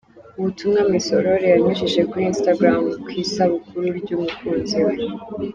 [0.39, 4.95] Ubutumwa Miss Aurore yanyujije kuri Instagram ku isabukuru y'umukunzi we.